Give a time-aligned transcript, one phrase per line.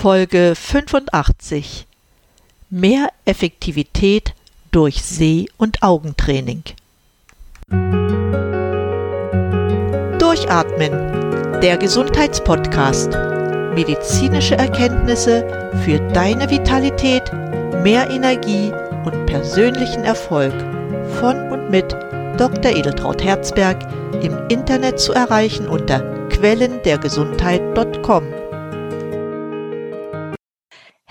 [0.00, 1.86] Folge 85
[2.70, 4.32] Mehr Effektivität
[4.70, 6.62] durch Seh- und Augentraining.
[10.18, 13.10] Durchatmen, der Gesundheitspodcast.
[13.74, 15.46] Medizinische Erkenntnisse
[15.84, 17.30] für deine Vitalität,
[17.82, 18.72] mehr Energie
[19.04, 20.54] und persönlichen Erfolg
[21.20, 21.92] von und mit
[22.38, 22.74] Dr.
[22.74, 23.76] Edeltraut Herzberg
[24.22, 28.39] im Internet zu erreichen unter quellendergesundheit.com.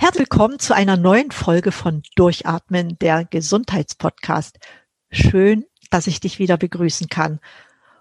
[0.09, 4.57] Herzlich willkommen zu einer neuen Folge von Durchatmen, der Gesundheitspodcast.
[5.11, 7.39] Schön, dass ich dich wieder begrüßen kann.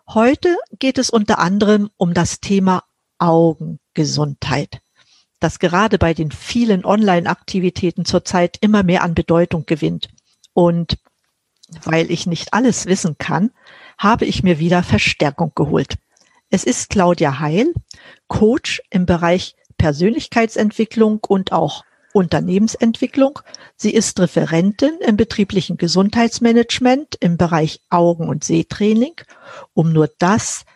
[0.08, 2.84] Heute geht es unter anderem um das Thema
[3.18, 4.80] Augengesundheit,
[5.38, 10.08] das gerade bei den vielen Online-Aktivitäten zurzeit immer mehr an Bedeutung gewinnt.
[10.54, 10.96] Und
[11.82, 13.50] weil ich nicht alles wissen kann,
[13.98, 15.98] habe ich mir wieder Verstärkung geholt.
[16.48, 17.74] Es ist Claudia Heil,
[18.28, 21.84] Coach im Bereich Persönlichkeitsentwicklung und auch
[22.18, 23.38] Unternehmensentwicklung.
[23.76, 29.14] Sie ist Referentin im betrieblichen Gesundheitsmanagement im Bereich Augen- und Sehtraining,
[29.72, 30.66] um nur das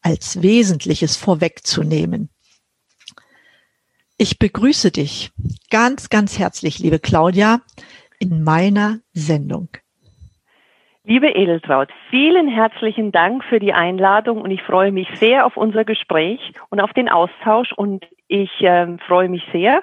[0.00, 2.30] als Wesentliches vorwegzunehmen.
[4.16, 5.32] Ich begrüße dich
[5.70, 7.60] ganz, ganz herzlich, liebe Claudia,
[8.20, 9.68] in meiner Sendung.
[11.04, 15.84] Liebe Edeltraut, vielen herzlichen Dank für die Einladung und ich freue mich sehr auf unser
[15.84, 19.82] Gespräch und auf den Austausch und ich äh, freue mich sehr,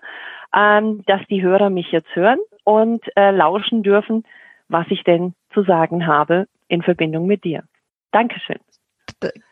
[0.55, 4.23] ähm, dass die Hörer mich jetzt hören und äh, lauschen dürfen,
[4.67, 7.63] was ich denn zu sagen habe in Verbindung mit dir.
[8.11, 8.59] Dankeschön.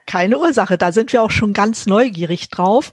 [0.05, 2.91] Keine Ursache, da sind wir auch schon ganz neugierig drauf.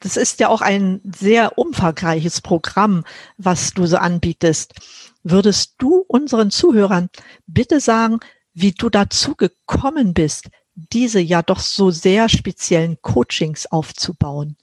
[0.00, 3.04] Das ist ja auch ein sehr umfangreiches Programm,
[3.38, 4.74] was du so anbietest.
[5.22, 7.08] Würdest du unseren Zuhörern
[7.46, 8.20] bitte sagen,
[8.52, 14.56] wie du dazu gekommen bist, diese ja doch so sehr speziellen Coachings aufzubauen?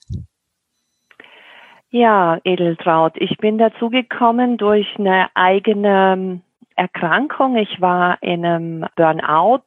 [1.96, 6.42] Ja, Edeltraut, ich bin dazu gekommen durch eine eigene ähm,
[6.76, 7.56] Erkrankung.
[7.56, 9.62] Ich war in einem Burnout,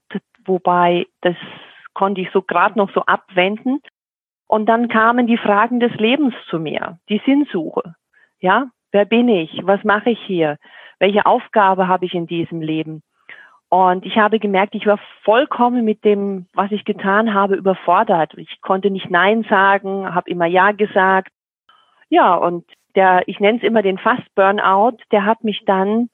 [0.45, 1.37] wobei das
[1.95, 3.81] konnte ich so gerade noch so abwenden.
[4.49, 7.95] Und dann kamen die Fragen des Lebens zu mir, die Sinnsuche.
[8.41, 9.61] Ja, wer bin ich?
[9.63, 10.59] Was mache ich hier?
[10.99, 13.05] Welche Aufgabe habe ich in diesem Leben?
[13.69, 18.35] Und ich habe gemerkt, ich war vollkommen mit dem, was ich getan habe, überfordert.
[18.37, 21.31] Ich konnte nicht Nein sagen, habe immer Ja gesagt
[22.09, 26.09] ja, und der, ich nenne es immer den Fast-Burnout, der hat mich dann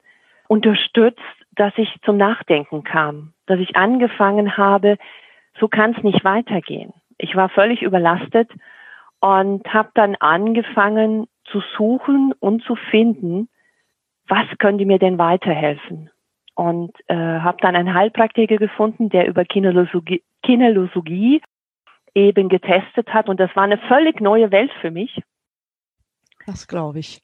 [0.47, 1.21] unterstützt,
[1.55, 4.97] dass ich zum Nachdenken kam, dass ich angefangen habe,
[5.59, 6.93] so kann es nicht weitergehen.
[7.17, 8.51] Ich war völlig überlastet
[9.19, 13.49] und habe dann angefangen zu suchen und zu finden,
[14.27, 16.09] was könnte mir denn weiterhelfen.
[16.55, 21.41] Und äh, habe dann einen Heilpraktiker gefunden, der über Kinesiologie, Kinesiologie
[22.13, 23.27] eben getestet hat.
[23.27, 25.21] Und das war eine völlig neue Welt für mich.
[26.45, 27.21] Das glaube ich.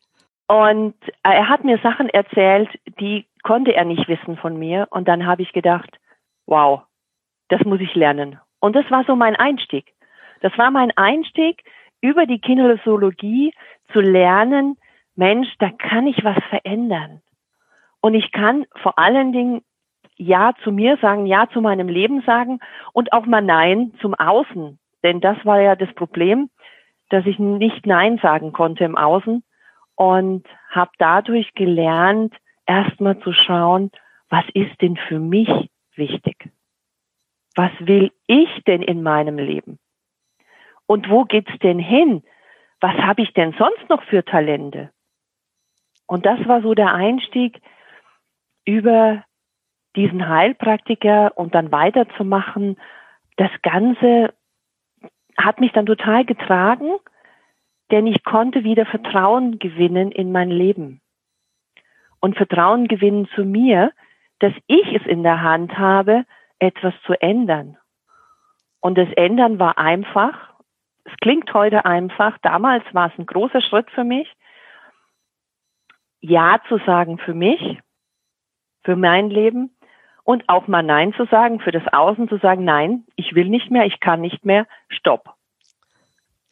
[0.47, 2.69] Und äh, er hat mir Sachen erzählt,
[2.99, 4.87] die konnte er nicht wissen von mir.
[4.89, 5.99] Und dann habe ich gedacht,
[6.45, 6.81] wow,
[7.49, 8.39] das muss ich lernen.
[8.59, 9.93] Und das war so mein Einstieg.
[10.41, 11.63] Das war mein Einstieg,
[12.01, 13.53] über die Kinesiologie
[13.91, 14.77] zu lernen,
[15.15, 17.21] Mensch, da kann ich was verändern.
[18.01, 19.61] Und ich kann vor allen Dingen
[20.15, 22.59] Ja zu mir sagen, Ja zu meinem Leben sagen
[22.93, 24.79] und auch mal Nein zum Außen.
[25.03, 26.49] Denn das war ja das Problem
[27.09, 29.43] dass ich nicht Nein sagen konnte im Außen
[29.95, 32.33] und habe dadurch gelernt,
[32.65, 33.91] erstmal zu schauen,
[34.29, 35.49] was ist denn für mich
[35.95, 36.49] wichtig?
[37.55, 39.79] Was will ich denn in meinem Leben?
[40.85, 42.23] Und wo geht's denn hin?
[42.79, 44.91] Was habe ich denn sonst noch für Talente?
[46.07, 47.61] Und das war so der Einstieg
[48.65, 49.23] über
[49.95, 52.77] diesen Heilpraktiker und dann weiterzumachen.
[53.35, 54.33] Das Ganze
[55.39, 56.91] hat mich dann total getragen,
[57.91, 61.01] denn ich konnte wieder Vertrauen gewinnen in mein Leben.
[62.19, 63.91] Und Vertrauen gewinnen zu mir,
[64.39, 66.25] dass ich es in der Hand habe,
[66.59, 67.77] etwas zu ändern.
[68.81, 70.53] Und das Ändern war einfach.
[71.05, 72.37] Es klingt heute einfach.
[72.41, 74.31] Damals war es ein großer Schritt für mich.
[76.21, 77.79] Ja zu sagen für mich,
[78.83, 79.71] für mein Leben
[80.29, 83.71] und auch mal Nein zu sagen, für das Außen zu sagen, nein, ich will nicht
[83.71, 85.33] mehr, ich kann nicht mehr, stopp.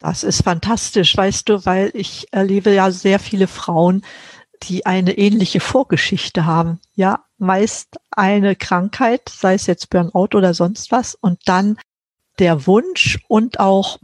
[0.00, 4.02] Das ist fantastisch, weißt du, weil ich erlebe ja sehr viele Frauen,
[4.64, 6.80] die eine ähnliche Vorgeschichte haben.
[6.96, 11.78] Ja, meist eine Krankheit, sei es jetzt Burnout oder sonst was, und dann
[12.40, 13.98] der Wunsch und auch,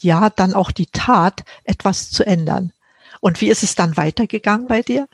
[0.00, 2.72] ja, dann auch die Tat, etwas zu ändern.
[3.20, 5.06] Und wie ist es dann weitergegangen bei dir?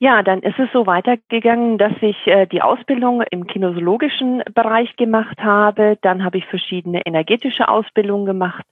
[0.00, 5.38] Ja, dann ist es so weitergegangen, dass ich äh, die Ausbildung im kinesiologischen Bereich gemacht
[5.40, 5.98] habe.
[6.02, 8.64] Dann habe ich verschiedene energetische Ausbildungen gemacht,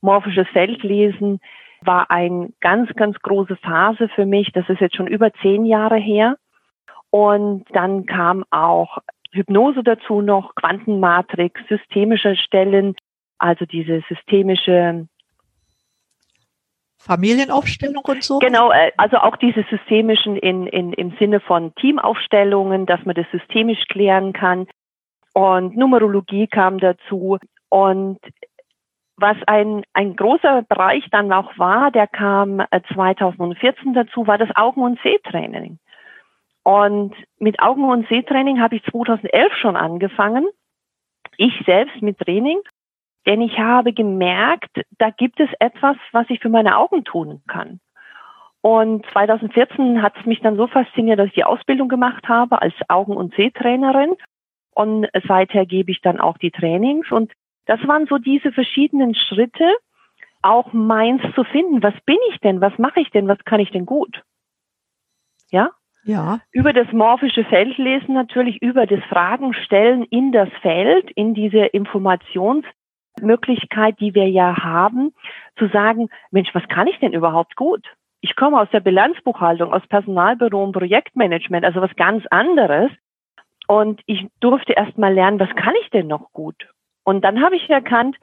[0.00, 1.40] morphisches Feldlesen,
[1.82, 4.50] war eine ganz, ganz große Phase für mich.
[4.52, 6.36] Das ist jetzt schon über zehn Jahre her.
[7.10, 8.98] Und dann kam auch
[9.32, 12.96] Hypnose dazu noch, Quantenmatrix, systemische Stellen,
[13.38, 15.06] also diese systemische
[17.02, 18.38] Familienaufstellung und so?
[18.38, 23.26] Genau, äh, also auch diese systemischen in, in, im Sinne von Teamaufstellungen, dass man das
[23.32, 24.68] systemisch klären kann.
[25.34, 27.38] Und Numerologie kam dazu.
[27.68, 28.18] Und
[29.16, 32.62] was ein, ein großer Bereich dann auch war, der kam
[32.94, 35.78] 2014 äh, dazu, war das Augen- und Sehtraining.
[36.62, 40.46] Und mit Augen- und Sehtraining habe ich 2011 schon angefangen.
[41.36, 42.60] Ich selbst mit Training.
[43.26, 47.80] Denn ich habe gemerkt, da gibt es etwas, was ich für meine Augen tun kann.
[48.62, 52.74] Und 2014 hat es mich dann so fasziniert, dass ich die Ausbildung gemacht habe als
[52.88, 54.14] Augen- und Sehtrainerin.
[54.74, 57.10] Und seither gebe ich dann auch die Trainings.
[57.10, 57.32] Und
[57.66, 59.68] das waren so diese verschiedenen Schritte,
[60.42, 61.82] auch meins zu finden.
[61.82, 62.60] Was bin ich denn?
[62.60, 63.28] Was mache ich denn?
[63.28, 64.22] Was kann ich denn gut?
[65.50, 65.70] Ja?
[66.04, 66.40] Ja.
[66.50, 71.66] Über das morphische Feld lesen natürlich, über das Fragen stellen in das Feld, in diese
[73.22, 75.12] Informationsmöglichkeit, die wir ja haben,
[75.58, 77.84] zu sagen, Mensch, was kann ich denn überhaupt gut?
[78.20, 82.90] Ich komme aus der Bilanzbuchhaltung, aus Personalbüro und Projektmanagement, also was ganz anderes.
[83.66, 86.68] Und ich durfte erst mal lernen, was kann ich denn noch gut?
[87.04, 88.16] Und dann habe ich erkannt,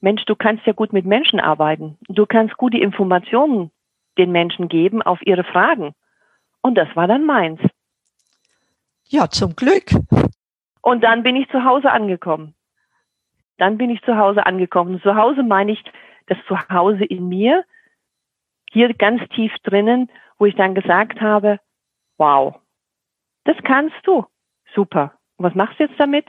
[0.00, 1.98] Mensch, du kannst ja gut mit Menschen arbeiten.
[2.08, 3.70] Du kannst gute Informationen
[4.16, 5.94] den Menschen geben auf ihre Fragen.
[6.60, 7.60] Und das war dann meins.
[9.04, 9.90] Ja, zum Glück.
[10.82, 12.54] Und dann bin ich zu Hause angekommen.
[13.58, 15.00] Dann bin ich zu Hause angekommen.
[15.02, 15.84] Zu Hause meine ich
[16.26, 17.64] das Zuhause in mir,
[18.70, 21.58] hier ganz tief drinnen, wo ich dann gesagt habe,
[22.16, 22.60] wow,
[23.44, 24.26] das kannst du.
[24.74, 25.14] Super.
[25.36, 26.26] Und was machst du jetzt damit?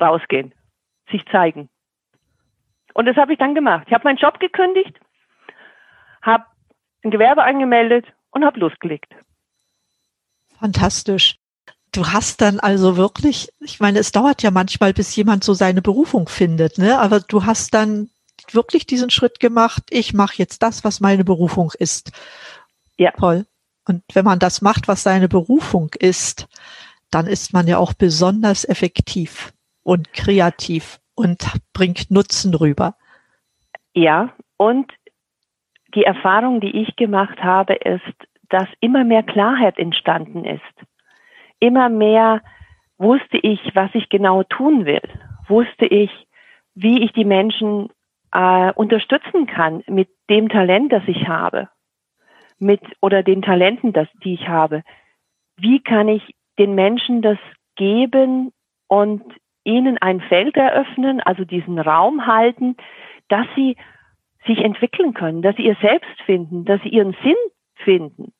[0.00, 0.52] Rausgehen,
[1.10, 1.68] sich zeigen.
[2.92, 3.84] Und das habe ich dann gemacht.
[3.86, 4.98] Ich habe meinen Job gekündigt,
[6.22, 6.44] habe
[7.02, 9.12] ein Gewerbe angemeldet und habe losgelegt.
[10.58, 11.36] Fantastisch.
[11.94, 15.80] Du hast dann also wirklich, ich meine, es dauert ja manchmal, bis jemand so seine
[15.80, 16.98] Berufung findet, ne?
[16.98, 18.10] Aber du hast dann
[18.50, 22.12] wirklich diesen Schritt gemacht, ich mache jetzt das, was meine Berufung ist.
[22.98, 23.12] Ja.
[23.12, 23.46] Toll.
[23.86, 26.48] Und wenn man das macht, was seine Berufung ist,
[27.10, 29.52] dann ist man ja auch besonders effektiv
[29.82, 32.96] und kreativ und bringt Nutzen rüber.
[33.94, 34.90] Ja, und
[35.94, 38.02] die Erfahrung, die ich gemacht habe, ist,
[38.48, 40.62] dass immer mehr Klarheit entstanden ist.
[41.60, 42.42] Immer mehr
[42.98, 45.02] wusste ich, was ich genau tun will.
[45.48, 46.10] Wusste ich,
[46.74, 47.88] wie ich die Menschen
[48.32, 51.68] äh, unterstützen kann mit dem Talent, das ich habe,
[52.58, 54.82] mit oder den Talenten, das, die ich habe.
[55.56, 57.38] Wie kann ich den Menschen das
[57.76, 58.52] geben
[58.88, 59.22] und
[59.64, 62.76] ihnen ein Feld eröffnen, also diesen Raum halten,
[63.28, 63.76] dass sie
[64.46, 67.36] sich entwickeln können, dass sie ihr Selbst finden, dass sie ihren Sinn
[67.76, 68.32] finden.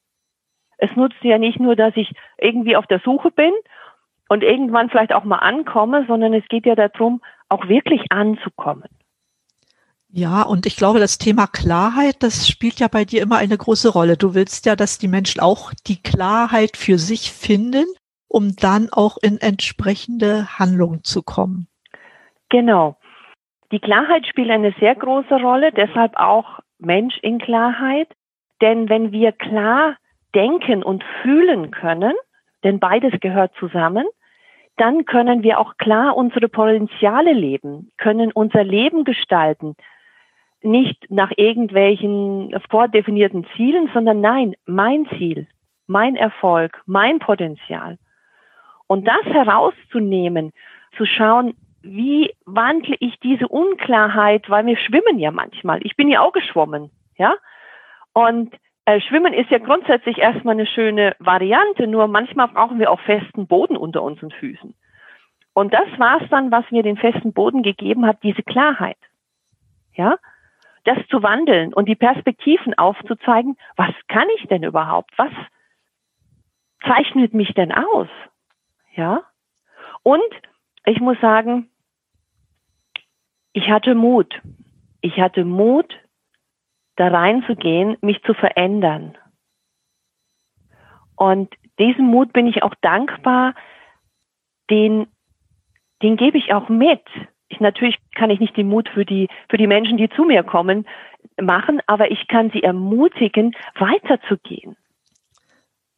[0.78, 3.52] Es nutzt ja nicht nur, dass ich irgendwie auf der Suche bin
[4.28, 8.88] und irgendwann vielleicht auch mal ankomme, sondern es geht ja darum, auch wirklich anzukommen.
[10.16, 13.88] Ja, und ich glaube, das Thema Klarheit, das spielt ja bei dir immer eine große
[13.88, 14.16] Rolle.
[14.16, 17.86] Du willst ja, dass die Menschen auch die Klarheit für sich finden,
[18.28, 21.66] um dann auch in entsprechende Handlungen zu kommen.
[22.48, 22.96] Genau.
[23.72, 28.08] Die Klarheit spielt eine sehr große Rolle, deshalb auch Mensch in Klarheit.
[28.60, 29.96] Denn wenn wir klar
[30.34, 32.14] denken und fühlen können,
[32.62, 34.06] denn beides gehört zusammen,
[34.76, 39.76] dann können wir auch klar unsere Potenziale leben, können unser Leben gestalten.
[40.62, 45.46] Nicht nach irgendwelchen vordefinierten Zielen, sondern nein, mein Ziel,
[45.86, 47.98] mein Erfolg, mein Potenzial.
[48.86, 50.52] Und das herauszunehmen,
[50.96, 55.80] zu schauen, wie wandle ich diese Unklarheit, weil wir schwimmen ja manchmal.
[55.84, 57.34] Ich bin ja auch geschwommen, ja.
[58.14, 58.54] Und
[58.86, 63.46] äh, Schwimmen ist ja grundsätzlich erstmal eine schöne Variante, nur manchmal brauchen wir auch festen
[63.46, 64.74] Boden unter unseren Füßen.
[65.54, 68.98] Und das war es dann, was mir den festen Boden gegeben hat, diese Klarheit.
[69.94, 70.16] Ja,
[70.84, 75.12] das zu wandeln und die Perspektiven aufzuzeigen, was kann ich denn überhaupt?
[75.16, 75.32] Was
[76.84, 78.08] zeichnet mich denn aus?
[78.94, 79.22] Ja.
[80.02, 80.20] Und
[80.84, 81.70] ich muss sagen,
[83.52, 84.42] ich hatte Mut.
[85.00, 85.94] Ich hatte Mut,
[86.96, 89.16] da reinzugehen, mich zu verändern.
[91.16, 93.54] Und diesen Mut bin ich auch dankbar,
[94.70, 95.06] den,
[96.02, 97.02] den gebe ich auch mit.
[97.48, 100.42] Ich, natürlich kann ich nicht den Mut für die, für die Menschen, die zu mir
[100.42, 100.86] kommen,
[101.40, 104.76] machen, aber ich kann sie ermutigen, weiterzugehen.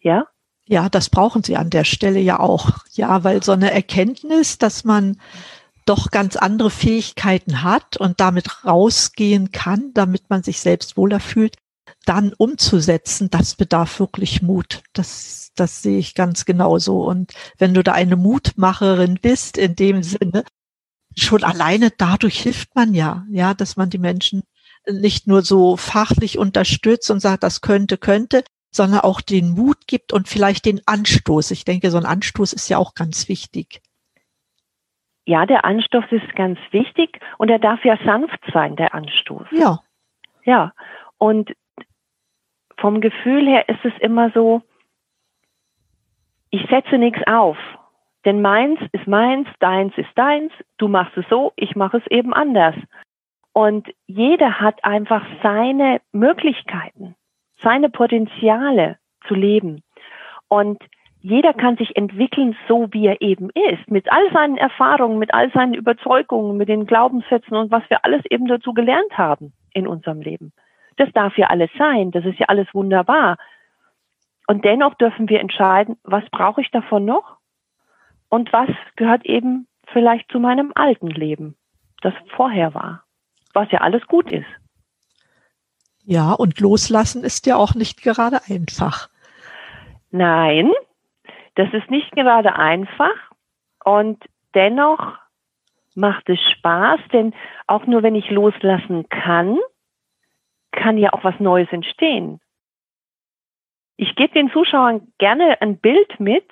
[0.00, 0.26] Ja?
[0.67, 2.71] Ja, das brauchen sie an der Stelle ja auch.
[2.93, 5.21] Ja, weil so eine Erkenntnis, dass man
[5.87, 11.57] doch ganz andere Fähigkeiten hat und damit rausgehen kann, damit man sich selbst wohler fühlt,
[12.05, 14.83] dann umzusetzen, das bedarf wirklich Mut.
[14.93, 17.05] Das, das sehe ich ganz genauso.
[17.05, 20.45] Und wenn du da eine Mutmacherin bist, in dem Sinne,
[21.16, 24.43] schon alleine dadurch hilft man ja, ja, dass man die Menschen
[24.88, 30.12] nicht nur so fachlich unterstützt und sagt, das könnte, könnte, sondern auch den Mut gibt
[30.12, 31.50] und vielleicht den Anstoß.
[31.50, 33.81] Ich denke, so ein Anstoß ist ja auch ganz wichtig.
[35.26, 39.49] Ja, der Anstoß ist ganz wichtig und er darf ja sanft sein, der Anstoß.
[39.50, 39.80] Ja.
[40.45, 40.73] Ja.
[41.18, 41.52] Und
[42.78, 44.62] vom Gefühl her ist es immer so,
[46.50, 47.59] ich setze nichts auf.
[48.25, 52.33] Denn meins ist meins, deins ist deins, du machst es so, ich mache es eben
[52.33, 52.75] anders.
[53.52, 57.16] Und jeder hat einfach seine Möglichkeiten,
[57.62, 59.83] seine Potenziale zu leben.
[60.49, 60.83] Und
[61.26, 65.50] jeder kann sich entwickeln, so wie er eben ist, mit all seinen Erfahrungen, mit all
[65.52, 70.21] seinen Überzeugungen, mit den Glaubenssätzen und was wir alles eben dazu gelernt haben in unserem
[70.21, 70.52] Leben.
[70.97, 73.37] Das darf ja alles sein, das ist ja alles wunderbar.
[74.47, 77.38] Und dennoch dürfen wir entscheiden, was brauche ich davon noch
[78.28, 81.56] und was gehört eben vielleicht zu meinem alten Leben,
[82.02, 83.06] das vorher war
[83.56, 84.47] was ja alles gut ist.
[86.04, 89.09] Ja, und loslassen ist ja auch nicht gerade einfach.
[90.12, 90.71] Nein,
[91.56, 93.16] das ist nicht gerade einfach
[93.84, 95.18] und dennoch
[95.94, 97.34] macht es Spaß, denn
[97.66, 99.58] auch nur wenn ich loslassen kann,
[100.72, 102.40] kann ja auch was Neues entstehen.
[103.96, 106.44] Ich gebe den Zuschauern gerne ein Bild mit,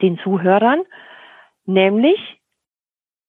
[0.00, 0.84] den Zuhörern,
[1.66, 2.40] nämlich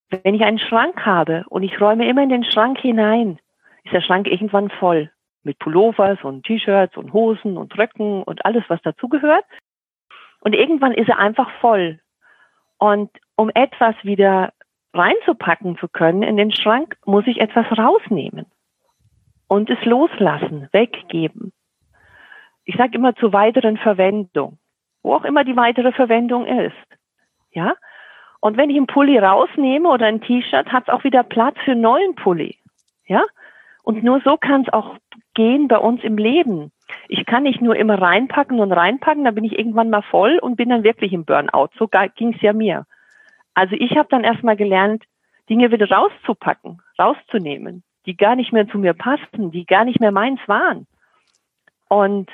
[0.09, 3.39] wenn ich einen Schrank habe und ich räume immer in den Schrank hinein,
[3.83, 5.11] ist der Schrank irgendwann voll
[5.43, 9.45] mit Pullovers und T-Shirts und Hosen und Röcken und alles, was dazugehört.
[10.45, 11.99] Und irgendwann ist er einfach voll.
[12.77, 14.53] Und um etwas wieder
[14.93, 18.45] reinzupacken zu können in den Schrank, muss ich etwas rausnehmen
[19.47, 21.51] und es loslassen, weggeben.
[22.63, 24.59] Ich sage immer zur weiteren Verwendung,
[25.01, 26.75] wo auch immer die weitere Verwendung ist.
[27.51, 27.73] Ja,
[28.39, 31.71] und wenn ich einen Pulli rausnehme oder ein T-Shirt, hat es auch wieder Platz für
[31.71, 32.59] einen neuen Pulli.
[33.07, 33.23] Ja?
[33.81, 34.97] Und nur so kann es auch
[35.35, 36.71] gehen bei uns im Leben.
[37.07, 40.55] Ich kann nicht nur immer reinpacken und reinpacken, dann bin ich irgendwann mal voll und
[40.55, 41.69] bin dann wirklich im Burnout.
[41.77, 42.85] So ging es ja mir.
[43.53, 45.03] Also ich habe dann erstmal gelernt,
[45.49, 50.11] Dinge wieder rauszupacken, rauszunehmen, die gar nicht mehr zu mir passten, die gar nicht mehr
[50.11, 50.87] meins waren.
[51.87, 52.29] Und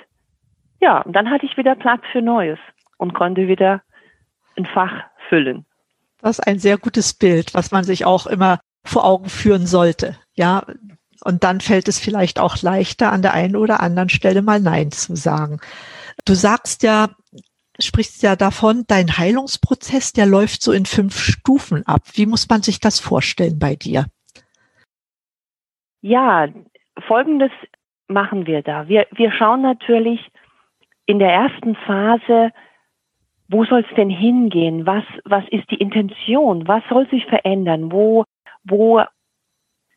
[0.80, 2.60] ja, und dann hatte ich wieder Platz für Neues
[2.98, 3.82] und konnte wieder
[4.58, 5.66] ein Fach füllen.
[6.22, 10.18] Das ist ein sehr gutes Bild, was man sich auch immer vor Augen führen sollte.
[10.34, 10.64] Ja,
[11.24, 14.92] und dann fällt es vielleicht auch leichter, an der einen oder anderen Stelle mal Nein
[14.92, 15.60] zu sagen.
[16.26, 17.10] Du sagst ja,
[17.80, 22.02] sprichst ja davon, dein Heilungsprozess, der läuft so in fünf Stufen ab.
[22.14, 24.06] Wie muss man sich das vorstellen bei dir?
[26.02, 26.48] Ja,
[27.08, 27.52] folgendes
[28.08, 28.88] machen wir da.
[28.88, 30.20] Wir, wir schauen natürlich
[31.06, 32.52] in der ersten Phase,
[33.48, 34.86] wo soll es denn hingehen?
[34.86, 36.68] Was, was ist die Intention?
[36.68, 37.92] Was soll sich verändern?
[37.92, 38.24] Wo,
[38.64, 39.02] wo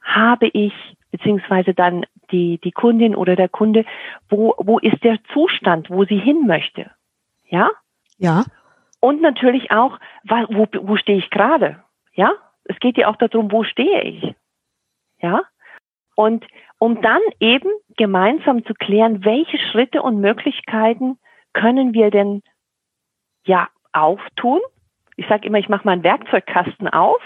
[0.03, 0.73] habe ich,
[1.15, 3.85] beziehungsweise dann die, die Kundin oder der Kunde,
[4.29, 6.91] wo, wo ist der Zustand, wo sie hin möchte?
[7.45, 7.71] Ja?
[8.19, 8.45] Ja.
[8.99, 11.85] Und natürlich auch, wo, wo stehe ich gerade?
[12.15, 12.33] Ja?
[12.65, 14.35] Es geht ja auch darum, wo stehe ich?
[15.21, 15.43] Ja?
[16.17, 16.45] Und
[16.79, 21.17] um dann eben gemeinsam zu klären, welche Schritte und Möglichkeiten
[21.53, 22.43] können wir denn
[23.47, 24.59] ja auftun.
[25.15, 27.23] Ich sage immer, ich mache meinen Werkzeugkasten auf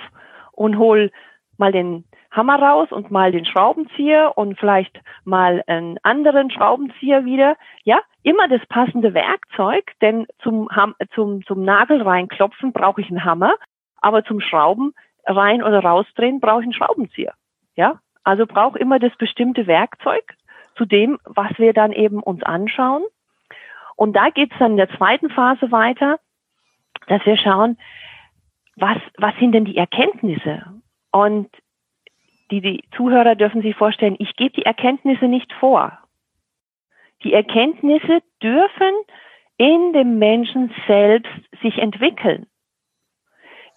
[0.53, 1.11] und hol
[1.57, 7.57] mal den Hammer raus und mal den Schraubenzieher und vielleicht mal einen anderen Schraubenzieher wieder.
[7.85, 10.69] Ja, immer das passende Werkzeug, denn zum,
[11.15, 13.55] zum, zum Nagel reinklopfen brauche ich einen Hammer,
[14.01, 14.95] aber zum Schrauben
[15.25, 17.35] rein oder rausdrehen brauche ich einen Schraubenzieher.
[17.77, 20.35] Ja, also brauche immer das bestimmte Werkzeug
[20.77, 23.05] zu dem, was wir dann eben uns anschauen.
[23.97, 26.19] Und da geht es dann in der zweiten Phase weiter,
[27.09, 27.79] dass wir schauen,
[28.77, 30.63] was, was sind denn die Erkenntnisse?
[31.11, 31.49] Und
[32.51, 35.99] die, die Zuhörer dürfen sich vorstellen, ich gebe die Erkenntnisse nicht vor.
[37.25, 38.95] Die Erkenntnisse dürfen
[39.57, 42.47] in dem Menschen selbst sich entwickeln.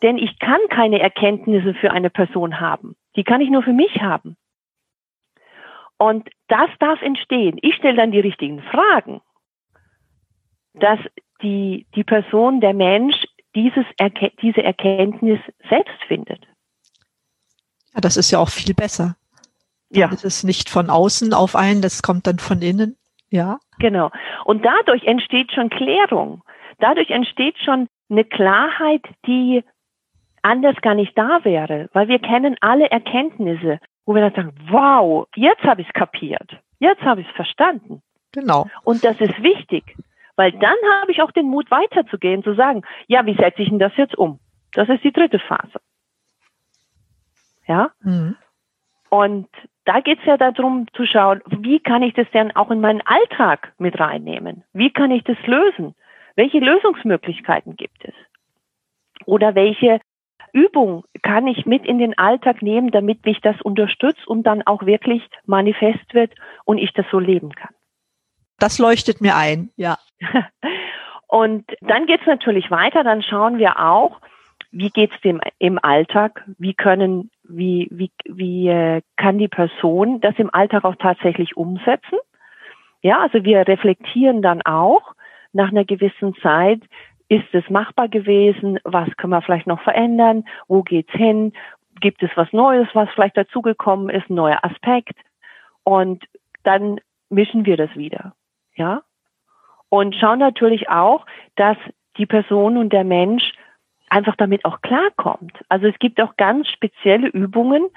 [0.04, 2.96] Denn ich kann keine Erkenntnisse für eine Person haben.
[3.16, 4.38] Die kann ich nur für mich haben.
[5.98, 7.58] Und das darf entstehen.
[7.62, 9.22] Ich stelle dann die richtigen Fragen
[10.74, 11.00] dass
[11.42, 13.16] die, die Person, der Mensch
[13.56, 16.46] dieses Erke diese Erkenntnis selbst findet.
[17.94, 19.16] Ja, das ist ja auch viel besser.
[19.90, 20.08] Ja.
[20.08, 22.98] Das ist nicht von außen auf einen, das kommt dann von innen.
[23.30, 23.60] Ja.
[23.80, 24.12] Genau.
[24.46, 26.44] Und dadurch entsteht schon Klärung.
[26.80, 29.64] Dadurch entsteht schon eine Klarheit, die
[30.42, 35.28] anders gar nicht da wäre, weil wir kennen alle Erkenntnisse, wo wir dann sagen, wow,
[35.36, 38.02] jetzt habe ich es kapiert, jetzt habe ich es verstanden.
[38.32, 38.68] Genau.
[38.84, 39.96] Und das ist wichtig,
[40.36, 43.80] weil dann habe ich auch den Mut weiterzugehen, zu sagen, ja, wie setze ich denn
[43.80, 44.40] das jetzt um?
[44.74, 45.80] Das ist die dritte Phase.
[47.72, 47.92] Ja?
[48.02, 48.36] Mhm.
[49.10, 49.48] Und
[49.86, 53.02] da geht es ja darum zu schauen, wie kann ich das denn auch in meinen
[53.02, 54.64] Alltag mit reinnehmen?
[54.74, 55.96] Wie kann ich das lösen?
[56.36, 58.14] Welche Lösungsmöglichkeiten gibt es?
[59.26, 60.02] Oder welche
[60.52, 64.86] Übung kann ich mit in den Alltag nehmen, damit mich das unterstützt und dann auch
[64.86, 66.34] wirklich manifest wird
[66.66, 67.74] und ich das so leben kann?
[68.60, 69.98] Das leuchtet mir ein, ja.
[71.28, 74.20] und dann geht es natürlich weiter, dann schauen wir auch,
[74.72, 76.46] wie geht es dem im Alltag?
[76.58, 82.18] Wie können, wie, wie, wie äh, kann die Person das im Alltag auch tatsächlich umsetzen?
[83.02, 85.14] Ja, also wir reflektieren dann auch
[85.54, 86.82] nach einer gewissen Zeit,
[87.28, 88.80] ist es machbar gewesen?
[88.84, 90.46] Was können wir vielleicht noch verändern?
[90.68, 91.54] Wo geht's hin?
[92.00, 94.30] Gibt es was Neues, was vielleicht dazugekommen ist?
[94.30, 95.18] Ein neuer Aspekt?
[95.84, 96.26] Und
[96.64, 97.00] dann
[97.30, 98.34] mischen wir das wieder.
[98.76, 99.02] Ja?
[99.90, 101.26] Und schauen natürlich auch,
[101.56, 101.78] dass
[102.18, 103.54] die Person und der Mensch
[104.12, 105.54] einfach damit auch klarkommt.
[105.70, 107.90] Also es gibt auch ganz spezielle Übungen,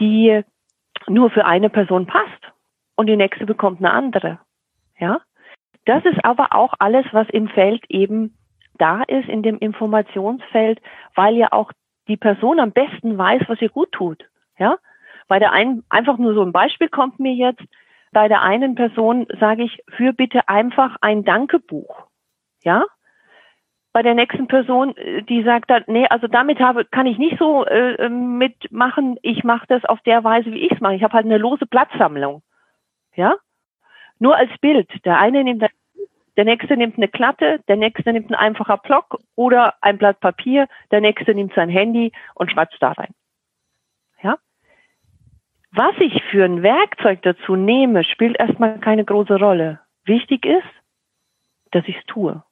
[0.00, 0.42] die
[1.06, 2.52] nur für eine Person passt
[2.96, 4.38] und die nächste bekommt eine andere.
[4.98, 5.20] Ja?
[5.84, 8.36] Das ist aber auch alles, was im Feld eben
[8.78, 10.80] da ist, in dem Informationsfeld,
[11.14, 11.72] weil ja auch
[12.08, 14.24] die Person am besten weiß, was ihr gut tut.
[14.58, 14.76] Ja?
[15.28, 17.62] Bei der einen, einfach nur so ein Beispiel kommt mir jetzt,
[18.12, 22.06] bei der einen Person sage ich, für bitte einfach ein Dankebuch.
[22.62, 22.84] Ja?
[23.92, 27.38] Bei der nächsten Person, äh, die sagt dann, nee, also damit habe, kann ich nicht
[27.38, 29.18] so äh, ähm, mitmachen.
[29.22, 30.94] Ich mache das auf der Weise, wie ich es mache.
[30.94, 32.42] Ich habe halt eine lose Blattsammlung.
[33.14, 33.36] Ja?
[34.18, 34.88] Nur als Bild.
[35.04, 35.64] Der eine nimmt
[36.36, 40.68] der nächste nimmt eine Klatte, der nächste nimmt ein einfacher Block oder ein Blatt Papier,
[40.90, 43.12] der nächste nimmt sein Handy und schreibt es da rein.
[44.22, 44.38] Ja?
[45.72, 49.80] Was ich für ein Werkzeug dazu nehme, spielt erstmal keine große Rolle.
[50.04, 50.62] Wichtig ist,
[51.72, 52.42] dass ich es tue.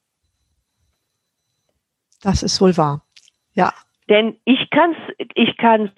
[2.21, 3.01] Das ist wohl wahr.
[3.53, 3.73] Ja.
[4.09, 5.91] Denn ich kann es ich kann's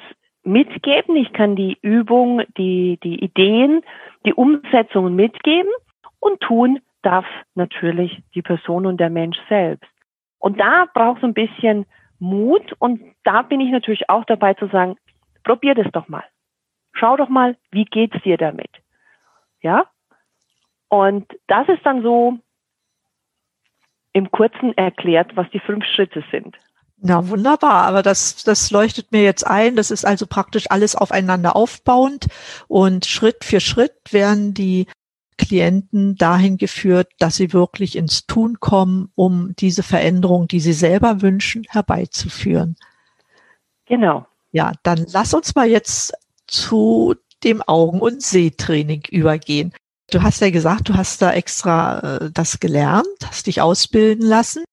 [0.43, 3.83] mitgeben, ich kann die Übung, die, die Ideen,
[4.25, 5.71] die Umsetzungen mitgeben
[6.19, 9.89] und tun darf natürlich die Person und der Mensch selbst.
[10.39, 11.85] Und da braucht es ein bisschen
[12.19, 14.95] Mut und da bin ich natürlich auch dabei zu sagen,
[15.43, 16.23] probier das doch mal.
[16.93, 18.69] Schau doch mal, wie geht's dir damit?
[19.61, 19.85] Ja?
[20.89, 22.37] Und das ist dann so
[24.13, 26.57] im Kurzen erklärt, was die fünf Schritte sind.
[27.03, 27.83] Na, wunderbar.
[27.83, 29.75] Aber das, das leuchtet mir jetzt ein.
[29.75, 32.27] Das ist also praktisch alles aufeinander aufbauend
[32.67, 34.87] und Schritt für Schritt werden die
[35.37, 41.23] Klienten dahin geführt, dass sie wirklich ins Tun kommen, um diese Veränderung, die sie selber
[41.23, 42.75] wünschen, herbeizuführen.
[43.87, 44.27] Genau.
[44.51, 46.13] Ja, dann lass uns mal jetzt
[46.45, 49.73] zu dem Augen- und Sehtraining übergehen.
[50.11, 54.65] Du hast ja gesagt, du hast da extra äh, das gelernt, hast dich ausbilden lassen.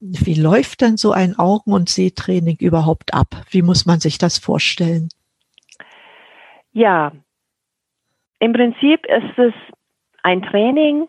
[0.00, 3.28] Wie läuft denn so ein Augen- und Sehtraining überhaupt ab?
[3.50, 5.10] Wie muss man sich das vorstellen?
[6.72, 7.12] Ja,
[8.38, 9.52] im Prinzip ist es
[10.22, 11.08] ein Training,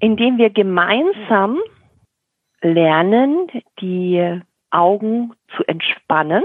[0.00, 1.60] in dem wir gemeinsam
[2.60, 3.46] lernen,
[3.80, 6.42] die Augen zu entspannen.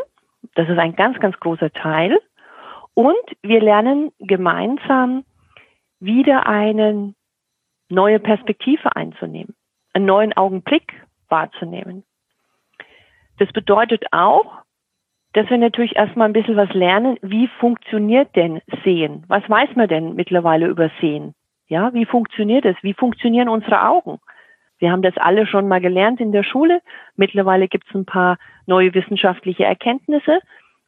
[0.53, 2.19] Das ist ein ganz, ganz großer Teil.
[2.93, 5.23] Und wir lernen gemeinsam
[5.99, 7.13] wieder eine
[7.89, 9.55] neue Perspektive einzunehmen,
[9.93, 10.93] einen neuen Augenblick
[11.27, 12.03] wahrzunehmen.
[13.37, 14.63] Das bedeutet auch,
[15.33, 19.23] dass wir natürlich erstmal ein bisschen was lernen, wie funktioniert denn Sehen?
[19.27, 21.35] Was weiß man denn mittlerweile über Sehen?
[21.67, 22.75] Ja, wie funktioniert es?
[22.81, 24.19] Wie funktionieren unsere Augen?
[24.79, 26.81] Wir haben das alle schon mal gelernt in der Schule.
[27.15, 30.39] Mittlerweile gibt es ein paar neue wissenschaftliche Erkenntnisse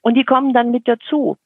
[0.01, 1.37] und die kommen dann mit dazu.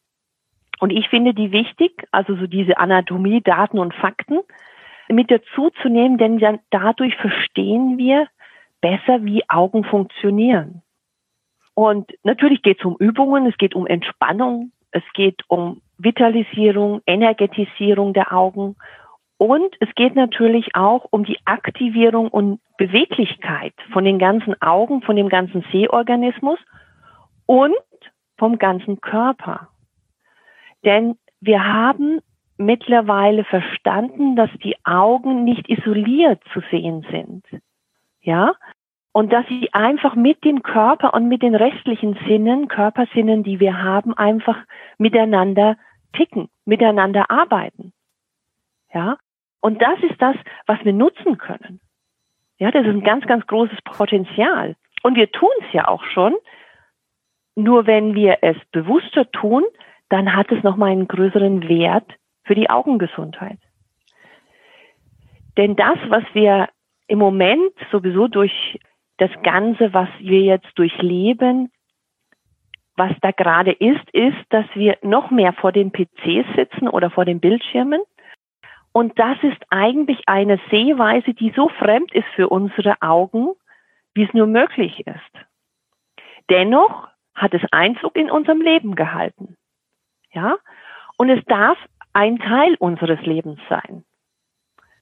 [0.80, 4.40] Und ich finde die wichtig, also so diese Anatomie, Daten und Fakten
[5.08, 8.28] mit dazu zu nehmen, denn dann dadurch verstehen wir
[8.82, 10.82] besser, wie Augen funktionieren.
[11.74, 18.14] Und natürlich geht es um Übungen, es geht um Entspannung, es geht um Vitalisierung, Energetisierung
[18.14, 18.76] der Augen
[19.38, 25.16] und es geht natürlich auch um die Aktivierung und Beweglichkeit von den ganzen Augen, von
[25.16, 26.60] dem ganzen Sehorganismus
[27.46, 27.76] und
[28.38, 29.70] vom ganzen Körper.
[30.86, 32.22] Denn wir haben
[32.58, 37.44] mittlerweile verstanden, dass die Augen nicht isoliert zu sehen sind.
[38.22, 38.54] Ja?
[39.12, 43.82] Und dass sie einfach mit dem Körper und mit den restlichen Sinnen, Körpersinnen, die wir
[43.82, 44.58] haben, einfach
[44.98, 45.78] miteinander
[46.14, 47.94] ticken, miteinander arbeiten.
[48.94, 49.18] Ja?
[49.62, 50.36] Und das ist das,
[50.68, 51.80] was wir nutzen können.
[52.58, 54.76] Ja, das ist ein ganz, ganz großes Potenzial.
[55.04, 56.36] Und wir tun es ja auch schon,
[57.56, 59.64] nur wenn wir es bewusster tun,
[60.16, 62.10] dann hat es nochmal einen größeren Wert
[62.46, 63.60] für die Augengesundheit.
[65.58, 66.70] Denn das, was wir
[67.08, 68.80] im Moment sowieso durch
[69.18, 71.70] das Ganze, was wir jetzt durchleben,
[72.96, 77.26] was da gerade ist, ist, dass wir noch mehr vor den PCs sitzen oder vor
[77.26, 78.02] den Bildschirmen.
[78.94, 83.50] Und das ist eigentlich eine Sehweise, die so fremd ist für unsere Augen,
[84.14, 85.46] wie es nur möglich ist.
[86.50, 89.58] Dennoch hat es Einzug in unserem Leben gehalten.
[90.36, 90.58] Ja?
[91.18, 91.78] Und es darf
[92.14, 94.04] ein Teil unseres Lebens sein.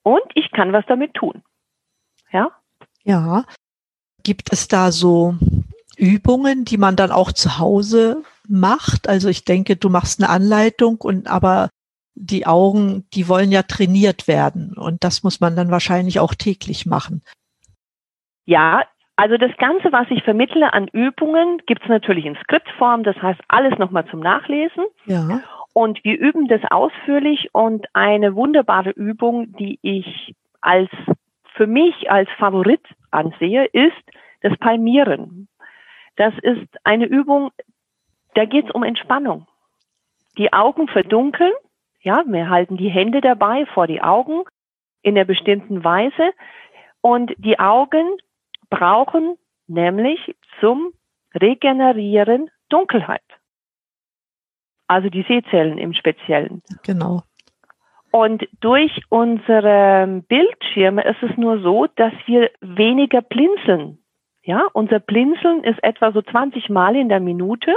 [0.03, 1.43] Und ich kann was damit tun.
[2.31, 2.51] Ja?
[3.03, 3.45] Ja.
[4.23, 5.35] Gibt es da so
[5.97, 9.09] Übungen, die man dann auch zu Hause macht?
[9.09, 11.69] Also ich denke, du machst eine Anleitung und aber
[12.15, 16.85] die Augen, die wollen ja trainiert werden und das muss man dann wahrscheinlich auch täglich
[16.85, 17.23] machen.
[18.45, 18.83] Ja,
[19.15, 23.39] also das Ganze, was ich vermittle an Übungen, gibt es natürlich in Skriptform, das heißt
[23.47, 24.85] alles nochmal zum Nachlesen.
[25.05, 25.41] Ja.
[25.73, 30.89] Und wir üben das ausführlich und eine wunderbare Übung, die ich als
[31.55, 34.03] für mich als Favorit ansehe, ist
[34.41, 35.47] das Palmieren.
[36.15, 37.51] Das ist eine Übung,
[38.35, 39.47] da geht es um Entspannung.
[40.37, 41.53] Die Augen verdunkeln,
[42.01, 44.43] ja, wir halten die Hände dabei vor die Augen
[45.01, 46.33] in einer bestimmten Weise
[47.01, 48.17] und die Augen
[48.73, 50.93] brauchen nämlich zum
[51.35, 53.21] Regenerieren Dunkelheit.
[54.87, 56.61] Also die Sehzellen im Speziellen.
[56.83, 57.21] Genau.
[58.11, 63.99] Und durch unsere Bildschirme ist es nur so, dass wir weniger blinzeln.
[64.43, 67.75] Ja, unser Blinzeln ist etwa so 20 Mal in der Minute.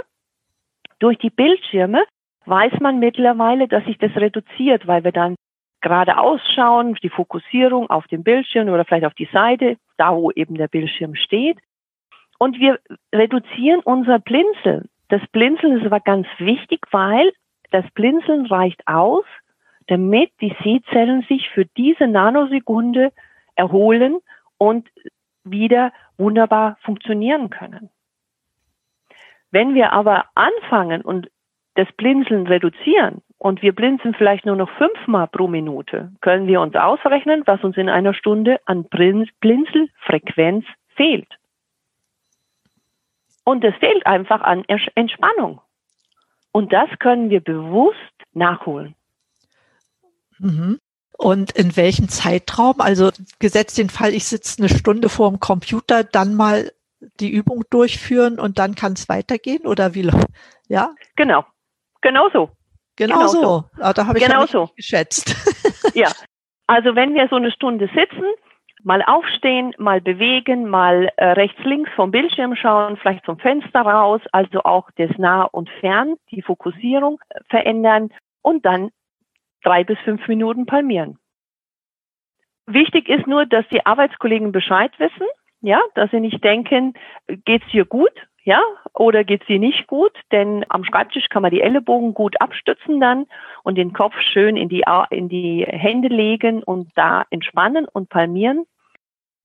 [0.99, 2.05] Durch die Bildschirme
[2.45, 5.37] weiß man mittlerweile, dass sich das reduziert, weil wir dann
[5.87, 10.57] gerade ausschauen, die Fokussierung auf dem Bildschirm oder vielleicht auf die Seite, da wo eben
[10.57, 11.59] der Bildschirm steht.
[12.39, 12.81] Und wir
[13.15, 14.89] reduzieren unser Blinzeln.
[15.09, 17.33] Das Blinzeln ist aber ganz wichtig, weil
[17.71, 19.25] das Blinzeln reicht aus,
[19.87, 23.13] damit die Sehzellen sich für diese Nanosekunde
[23.55, 24.19] erholen
[24.59, 24.89] und
[25.45, 27.91] wieder wunderbar funktionieren können.
[29.53, 31.31] Wenn wir aber anfangen und
[31.77, 36.75] das Blinzeln reduzieren und wir blinzeln vielleicht nur noch fünfmal pro Minute, können wir uns
[36.75, 41.29] ausrechnen, was uns in einer Stunde an Blinzelfrequenz fehlt.
[43.45, 45.61] Und es fehlt einfach an Entspannung.
[46.51, 47.99] Und das können wir bewusst
[48.33, 48.95] nachholen.
[50.39, 50.81] Mhm.
[51.19, 52.81] Und in welchem Zeitraum?
[52.81, 56.73] Also gesetzt den Fall, ich sitze eine Stunde vor dem Computer, dann mal
[57.21, 60.11] die Übung durchführen und dann kann es weitergehen oder wie?
[60.69, 60.95] Ja?
[61.15, 61.45] Genau.
[62.01, 62.51] Genau so.
[62.97, 63.41] Genau, genau so.
[63.43, 63.65] so.
[63.81, 64.71] Ah, da habe ich genau so.
[64.77, 65.35] geschätzt.
[65.95, 66.11] ja.
[66.69, 68.27] Also wenn wir so eine Stunde sitzen,
[68.83, 74.21] mal aufstehen, mal bewegen, mal äh, rechts, links vom Bildschirm schauen, vielleicht zum Fenster raus,
[74.33, 78.11] also auch das Nah und Fern, die Fokussierung äh, verändern
[78.43, 78.91] und dann
[79.63, 81.19] drei bis fünf Minuten palmieren.
[82.67, 85.27] Wichtig ist nur, dass die Arbeitskollegen Bescheid wissen,
[85.61, 86.95] ja, dass sie nicht denken,
[87.45, 88.13] geht's hier gut,
[88.47, 88.63] ja,
[88.95, 90.13] oder geht's dir nicht gut?
[90.31, 93.27] Denn am Schreibtisch kann man die Ellenbogen gut abstützen dann
[93.65, 98.65] und den Kopf schön in die, in die Hände legen und da entspannen und palmieren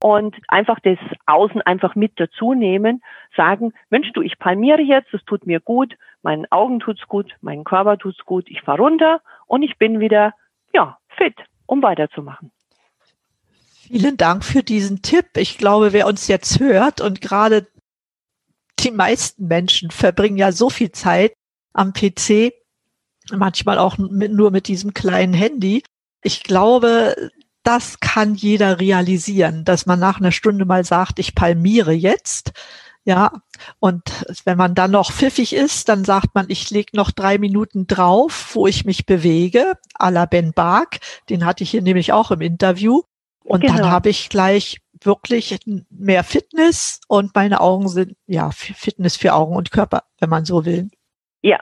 [0.03, 3.01] und einfach das Außen einfach mit dazu nehmen,
[3.35, 7.63] sagen, Mensch, du, ich palmiere jetzt, es tut mir gut, meinen Augen tut's gut, meinen
[7.63, 10.33] Körper tut's gut, ich fahre runter und ich bin wieder,
[10.75, 11.35] ja, fit,
[11.65, 12.51] um weiterzumachen.
[13.87, 15.25] Vielen Dank für diesen Tipp.
[15.35, 17.65] Ich glaube, wer uns jetzt hört und gerade
[18.83, 21.33] die meisten Menschen verbringen ja so viel Zeit
[21.73, 22.53] am PC,
[23.31, 25.83] manchmal auch mit, nur mit diesem kleinen Handy.
[26.23, 27.15] Ich glaube,
[27.63, 32.51] das kann jeder realisieren, dass man nach einer Stunde mal sagt, ich palmiere jetzt.
[33.03, 33.31] Ja,
[33.79, 34.03] und
[34.45, 38.51] wenn man dann noch pfiffig ist, dann sagt man, ich lege noch drei Minuten drauf,
[38.53, 42.41] wo ich mich bewege, à la Ben Bark, den hatte ich hier nämlich auch im
[42.41, 43.01] Interview.
[43.43, 43.77] Und genau.
[43.77, 45.57] dann habe ich gleich wirklich
[45.89, 50.65] mehr Fitness und meine Augen sind, ja, Fitness für Augen und Körper, wenn man so
[50.65, 50.89] will.
[51.41, 51.59] Ja,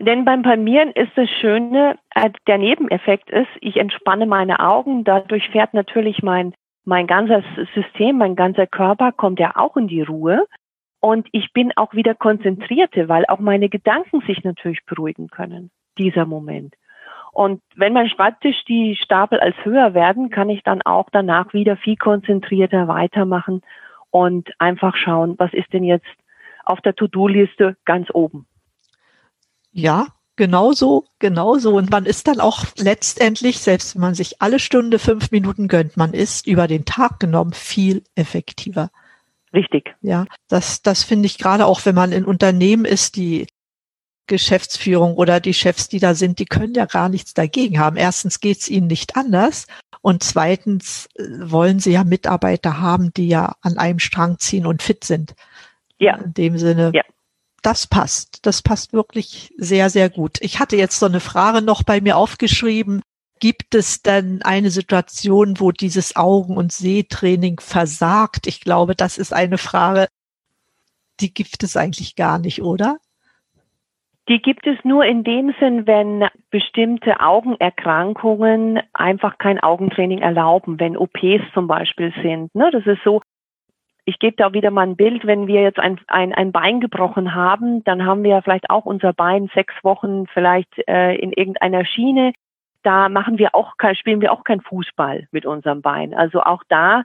[0.00, 5.48] denn beim Palmieren ist das Schöne, äh, der Nebeneffekt ist, ich entspanne meine Augen, dadurch
[5.50, 10.46] fährt natürlich mein, mein ganzes System, mein ganzer Körper kommt ja auch in die Ruhe.
[11.00, 16.24] Und ich bin auch wieder konzentrierte, weil auch meine Gedanken sich natürlich beruhigen können, dieser
[16.24, 16.74] Moment.
[17.34, 21.76] Und wenn mein Schreibtisch die Stapel als höher werden, kann ich dann auch danach wieder
[21.76, 23.62] viel konzentrierter weitermachen
[24.10, 26.06] und einfach schauen, was ist denn jetzt
[26.64, 28.46] auf der To-Do-Liste ganz oben.
[29.72, 31.74] Ja, genauso, genauso.
[31.74, 35.96] Und man ist dann auch letztendlich, selbst wenn man sich alle Stunde fünf Minuten gönnt,
[35.96, 38.90] man ist über den Tag genommen viel effektiver.
[39.52, 39.94] Richtig.
[40.00, 43.48] Ja, das, das finde ich gerade auch, wenn man in Unternehmen ist, die
[44.26, 47.96] Geschäftsführung oder die Chefs, die da sind, die können ja gar nichts dagegen haben.
[47.96, 49.66] Erstens geht es ihnen nicht anders
[50.00, 54.82] und zweitens äh, wollen sie ja Mitarbeiter haben, die ja an einem Strang ziehen und
[54.82, 55.34] fit sind.
[55.98, 56.16] Ja.
[56.16, 57.02] In dem Sinne, ja.
[57.62, 58.40] das passt.
[58.46, 60.38] Das passt wirklich sehr, sehr gut.
[60.40, 63.02] Ich hatte jetzt so eine Frage noch bei mir aufgeschrieben.
[63.40, 68.46] Gibt es denn eine Situation, wo dieses Augen- und Sehtraining versagt?
[68.46, 70.08] Ich glaube, das ist eine Frage,
[71.20, 72.98] die gibt es eigentlich gar nicht, oder?
[74.28, 80.96] Die gibt es nur in dem Sinn, wenn bestimmte Augenerkrankungen einfach kein Augentraining erlauben, wenn
[80.96, 82.54] OPs zum Beispiel sind.
[82.54, 82.70] Ne?
[82.70, 83.20] Das ist so,
[84.06, 87.34] ich gebe da wieder mal ein Bild, wenn wir jetzt ein, ein, ein Bein gebrochen
[87.34, 92.32] haben, dann haben wir vielleicht auch unser Bein sechs Wochen vielleicht äh, in irgendeiner Schiene.
[92.82, 96.14] Da machen wir auch kein, spielen wir auch kein Fußball mit unserem Bein.
[96.14, 97.04] Also auch da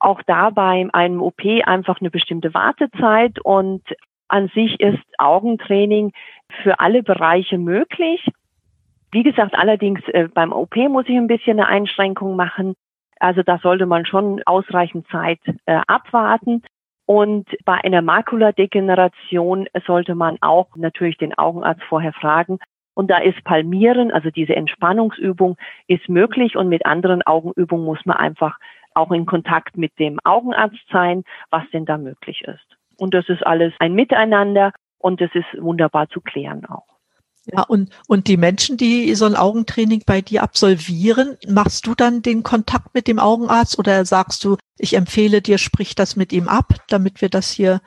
[0.00, 3.82] auch da bei einem OP einfach eine bestimmte Wartezeit und
[4.28, 6.12] an sich ist Augentraining
[6.62, 8.26] für alle Bereiche möglich.
[9.12, 12.74] Wie gesagt, allerdings äh, beim OP muss ich ein bisschen eine Einschränkung machen.
[13.18, 16.62] Also da sollte man schon ausreichend Zeit äh, abwarten.
[17.06, 22.58] Und bei einer Makuladegeneration sollte man auch natürlich den Augenarzt vorher fragen.
[22.94, 25.56] Und da ist Palmieren, also diese Entspannungsübung,
[25.88, 26.56] ist möglich.
[26.56, 28.58] Und mit anderen Augenübungen muss man einfach
[28.94, 32.76] auch in Kontakt mit dem Augenarzt sein, was denn da möglich ist.
[32.98, 36.86] Und das ist alles ein Miteinander und das ist wunderbar zu klären auch.
[37.46, 42.22] Ja, und, und die Menschen, die so ein Augentraining bei dir absolvieren, machst du dann
[42.22, 46.48] den Kontakt mit dem Augenarzt oder sagst du, ich empfehle dir, sprich das mit ihm
[46.48, 47.80] ab, damit wir das hier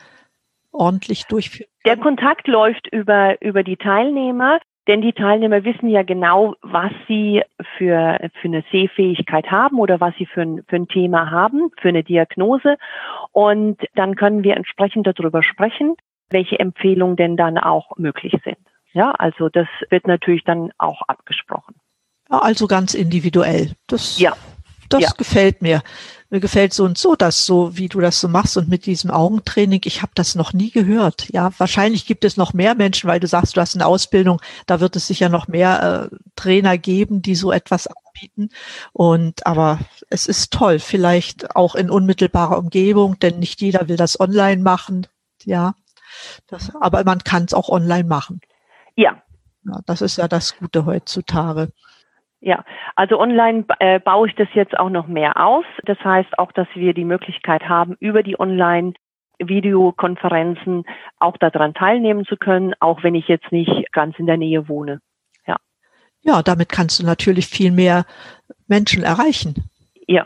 [0.71, 1.69] ordentlich durchführen?
[1.85, 4.59] Der Kontakt läuft über, über die Teilnehmer.
[4.87, 7.41] Denn die Teilnehmer wissen ja genau, was sie
[7.77, 11.87] für, für eine Sehfähigkeit haben oder was sie für ein, für ein Thema haben, für
[11.87, 12.75] eine Diagnose.
[13.31, 15.95] Und dann können wir entsprechend darüber sprechen,
[16.33, 18.57] welche Empfehlungen denn dann auch möglich sind.
[18.91, 21.75] Ja, also das wird natürlich dann auch abgesprochen.
[22.29, 23.71] Ja, also ganz individuell.
[23.87, 24.33] Das, ja.
[24.89, 25.09] das ja.
[25.17, 25.81] gefällt mir
[26.33, 29.11] mir gefällt so und so das so, wie du das so machst und mit diesem
[29.11, 29.81] Augentraining.
[29.85, 31.29] Ich habe das noch nie gehört.
[31.31, 34.41] Ja, wahrscheinlich gibt es noch mehr Menschen, weil du sagst, du hast eine Ausbildung.
[34.65, 38.49] Da wird es sicher noch mehr äh, Trainer geben, die so etwas anbieten.
[38.93, 44.19] Und aber es ist toll, vielleicht auch in unmittelbarer Umgebung, denn nicht jeder will das
[44.19, 45.05] online machen.
[45.45, 45.75] Ja,
[46.47, 48.41] das, aber man kann es auch online machen.
[48.95, 49.21] Ja.
[49.65, 49.79] ja.
[49.85, 51.69] Das ist ja das Gute heutzutage.
[52.39, 52.65] Ja,
[52.97, 55.65] also online äh, baue ich das jetzt auch noch mehr aus.
[55.85, 58.93] Das heißt auch, dass wir die Möglichkeit haben, über die Online
[59.39, 60.83] Videokonferenzen
[61.19, 64.99] auch daran teilnehmen zu können, auch wenn ich jetzt nicht ganz in der Nähe wohne.
[65.47, 65.55] Ja.
[66.21, 68.05] Ja, damit kannst du natürlich viel mehr
[68.67, 69.69] Menschen erreichen.
[70.07, 70.25] Ja,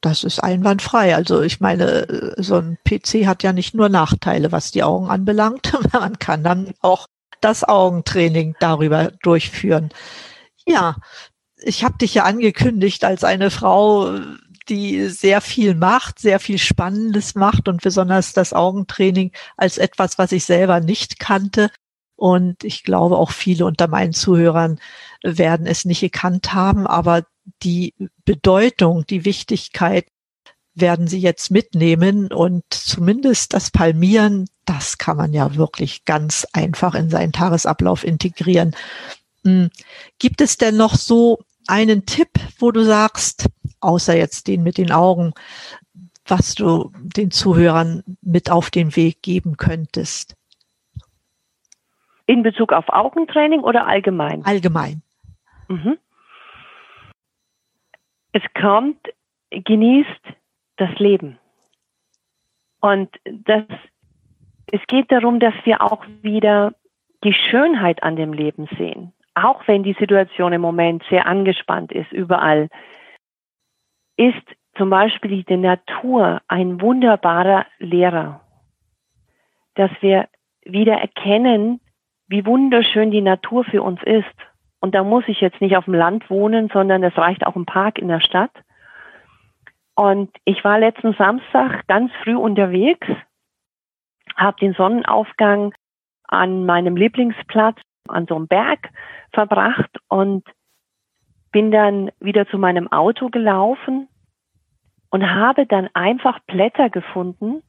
[0.00, 1.14] Das ist einwandfrei.
[1.14, 5.72] Also ich meine, so ein PC hat ja nicht nur Nachteile, was die Augen anbelangt.
[5.92, 7.06] Man kann dann auch
[7.40, 9.90] das Augentraining darüber durchführen.
[10.66, 10.96] Ja,
[11.62, 14.18] ich habe dich ja angekündigt als eine Frau,
[14.68, 20.32] die sehr viel macht, sehr viel Spannendes macht und besonders das Augentraining als etwas, was
[20.32, 21.70] ich selber nicht kannte.
[22.16, 24.78] Und ich glaube, auch viele unter meinen Zuhörern
[25.22, 27.24] werden es nicht gekannt haben, aber
[27.62, 30.06] die Bedeutung, die Wichtigkeit
[30.74, 36.94] werden sie jetzt mitnehmen und zumindest das Palmieren, das kann man ja wirklich ganz einfach
[36.94, 38.74] in seinen Tagesablauf integrieren.
[39.44, 39.70] Hm.
[40.18, 43.46] Gibt es denn noch so einen Tipp, wo du sagst,
[43.80, 45.32] außer jetzt den mit den Augen,
[46.26, 50.36] was du den Zuhörern mit auf den Weg geben könntest?
[52.26, 54.44] In Bezug auf Augentraining oder allgemein?
[54.44, 55.02] Allgemein.
[55.68, 55.98] Mhm.
[58.32, 59.00] Es kommt,
[59.50, 60.22] genießt
[60.76, 61.38] das Leben.
[62.80, 63.64] Und das,
[64.72, 66.74] es geht darum, dass wir auch wieder
[67.24, 72.12] die Schönheit an dem Leben sehen auch wenn die Situation im Moment sehr angespannt ist,
[72.12, 72.68] überall,
[74.16, 74.42] ist
[74.76, 78.40] zum Beispiel die Natur ein wunderbarer Lehrer,
[79.74, 80.28] dass wir
[80.64, 81.80] wieder erkennen,
[82.28, 84.26] wie wunderschön die Natur für uns ist.
[84.80, 87.66] Und da muss ich jetzt nicht auf dem Land wohnen, sondern es reicht auch ein
[87.66, 88.52] Park in der Stadt.
[89.94, 93.06] Und ich war letzten Samstag ganz früh unterwegs,
[94.36, 95.74] habe den Sonnenaufgang
[96.26, 97.76] an meinem Lieblingsplatz
[98.08, 98.88] an so einem Berg
[99.32, 100.44] verbracht und
[101.52, 104.08] bin dann wieder zu meinem Auto gelaufen
[105.10, 107.62] und habe dann einfach Blätter gefunden,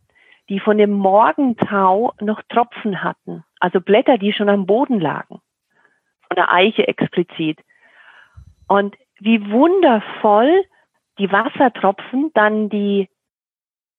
[0.49, 3.43] die von dem Morgentau noch Tropfen hatten.
[3.59, 5.41] Also Blätter, die schon am Boden lagen.
[6.31, 7.59] Von der Eiche explizit.
[8.69, 10.63] Und wie wundervoll
[11.19, 13.09] die Wassertropfen dann die,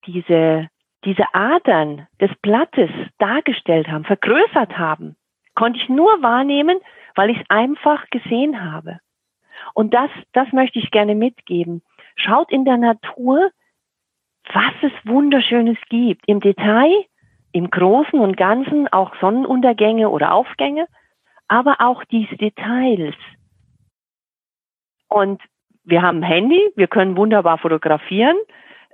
[0.07, 0.67] diese
[1.05, 5.15] diese Adern des Blattes dargestellt haben, vergrößert haben,
[5.53, 6.79] konnte ich nur wahrnehmen,
[7.13, 8.99] weil ich es einfach gesehen habe.
[9.73, 11.83] Und das, das möchte ich gerne mitgeben.
[12.15, 13.51] Schaut in der Natur,
[14.51, 16.27] was es Wunderschönes gibt.
[16.27, 17.05] Im Detail,
[17.51, 20.87] im Großen und Ganzen, auch Sonnenuntergänge oder Aufgänge,
[21.47, 23.15] aber auch diese Details.
[25.09, 25.41] Und
[25.83, 28.37] wir haben ein Handy, wir können wunderbar fotografieren.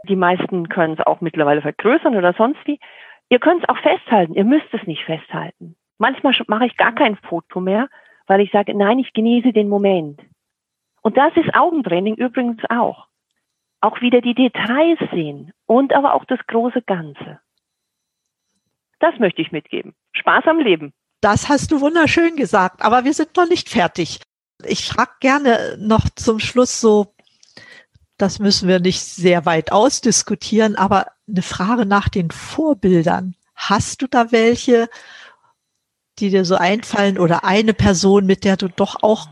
[0.07, 2.79] Die meisten können es auch mittlerweile vergrößern oder sonst wie.
[3.29, 5.75] Ihr könnt es auch festhalten, ihr müsst es nicht festhalten.
[5.97, 7.89] Manchmal mache ich gar kein Foto mehr,
[8.25, 10.21] weil ich sage, nein, ich genieße den Moment.
[11.01, 13.07] Und das ist Augentraining übrigens auch.
[13.81, 17.39] Auch wieder die Details sehen und aber auch das große Ganze.
[18.99, 19.95] Das möchte ich mitgeben.
[20.13, 20.93] Spaß am Leben.
[21.21, 24.21] Das hast du wunderschön gesagt, aber wir sind noch nicht fertig.
[24.63, 27.13] Ich frage gerne noch zum Schluss so,
[28.17, 33.35] das müssen wir nicht sehr weit ausdiskutieren, aber eine Frage nach den Vorbildern.
[33.55, 34.89] Hast du da welche,
[36.19, 39.27] die dir so einfallen oder eine Person, mit der du doch auch,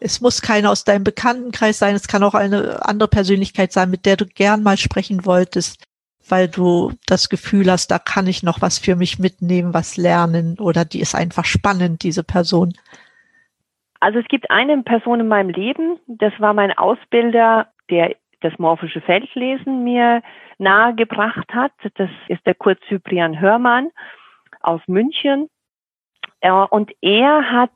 [0.00, 4.06] es muss keine aus deinem Bekanntenkreis sein, es kann auch eine andere Persönlichkeit sein, mit
[4.06, 5.84] der du gern mal sprechen wolltest,
[6.28, 10.58] weil du das Gefühl hast, da kann ich noch was für mich mitnehmen, was lernen
[10.58, 12.74] oder die ist einfach spannend, diese Person.
[14.00, 19.00] Also es gibt eine Person in meinem Leben, das war mein Ausbilder, der das morphische
[19.00, 20.22] Feldlesen mir
[20.58, 21.72] nahegebracht hat.
[21.94, 23.90] Das ist der Kurt Cyprian Hörmann
[24.60, 25.48] aus München.
[26.70, 27.70] Und er hat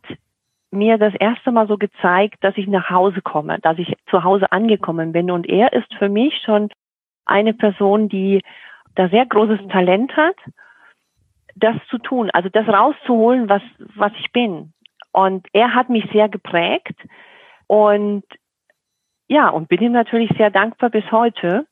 [0.72, 4.50] mir das erste Mal so gezeigt, dass ich nach Hause komme, dass ich zu Hause
[4.50, 5.30] angekommen bin.
[5.30, 6.70] Und er ist für mich schon
[7.27, 8.43] eine Person, die
[8.95, 10.37] da sehr großes Talent hat,
[11.55, 14.73] das zu tun, also das rauszuholen, was, was ich bin.
[15.12, 16.97] Und er hat mich sehr geprägt
[17.67, 18.25] und
[19.29, 21.67] ja, und bin ihm natürlich sehr dankbar bis heute.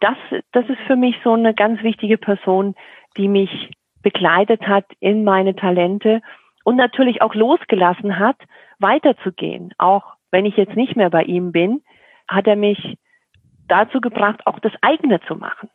[0.00, 0.16] Das,
[0.52, 2.74] das ist für mich so eine ganz wichtige Person,
[3.16, 3.70] die mich
[4.02, 6.20] begleitet hat in meine Talente
[6.62, 8.36] und natürlich auch losgelassen hat,
[8.78, 9.72] weiterzugehen.
[9.78, 11.82] Auch wenn ich jetzt nicht mehr bei ihm bin,
[12.28, 12.96] hat er mich
[13.74, 15.68] dazu gebracht, auch das eigene zu machen.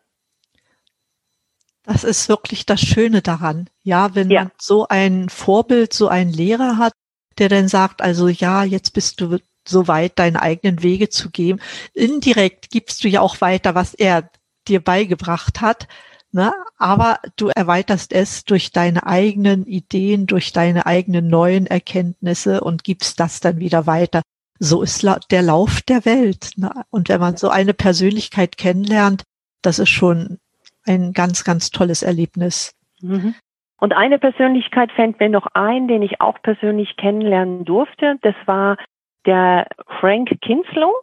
[1.84, 3.70] Das ist wirklich das Schöne daran.
[3.84, 4.44] Ja, wenn ja.
[4.44, 6.94] man so ein Vorbild, so einen Lehrer hat,
[7.38, 11.62] der dann sagt, also ja, jetzt bist du so weit, deine eigenen Wege zu gehen.
[11.94, 14.30] Indirekt gibst du ja auch weiter, was er
[14.68, 15.88] dir beigebracht hat.
[16.32, 16.54] Ne?
[16.78, 23.20] Aber du erweiterst es durch deine eigenen Ideen, durch deine eigenen neuen Erkenntnisse und gibst
[23.20, 24.22] das dann wieder weiter.
[24.60, 26.52] So ist der Lauf der Welt.
[26.58, 26.70] Ne?
[26.90, 29.24] Und wenn man so eine Persönlichkeit kennenlernt,
[29.62, 30.40] das ist schon
[30.86, 32.76] ein ganz, ganz tolles Erlebnis.
[33.02, 33.36] Mhm.
[33.80, 38.18] Und eine Persönlichkeit fällt mir noch ein, den ich auch persönlich kennenlernen durfte.
[38.22, 38.78] Das war
[39.26, 39.68] der
[40.00, 40.94] Frank Kinslow.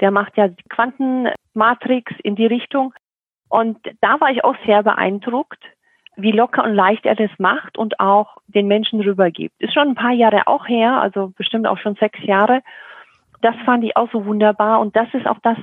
[0.00, 2.92] Der macht ja Quantenmatrix in die Richtung.
[3.48, 5.62] Und da war ich auch sehr beeindruckt,
[6.16, 9.60] wie locker und leicht er das macht und auch den Menschen rübergibt.
[9.60, 12.62] Ist schon ein paar Jahre auch her, also bestimmt auch schon sechs Jahre.
[13.42, 14.80] Das fand ich auch so wunderbar.
[14.80, 15.56] Und das ist auch das,